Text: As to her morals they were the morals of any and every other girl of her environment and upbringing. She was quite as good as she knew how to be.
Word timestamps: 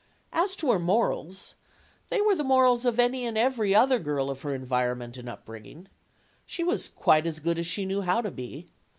As 0.33 0.55
to 0.55 0.71
her 0.71 0.79
morals 0.79 1.53
they 2.09 2.21
were 2.21 2.33
the 2.33 2.43
morals 2.43 2.87
of 2.87 2.99
any 2.99 3.23
and 3.23 3.37
every 3.37 3.75
other 3.75 3.99
girl 3.99 4.31
of 4.31 4.41
her 4.41 4.55
environment 4.55 5.15
and 5.15 5.29
upbringing. 5.29 5.87
She 6.47 6.63
was 6.63 6.89
quite 6.89 7.27
as 7.27 7.39
good 7.39 7.59
as 7.59 7.67
she 7.67 7.85
knew 7.85 8.01
how 8.01 8.21
to 8.23 8.31
be. 8.31 8.71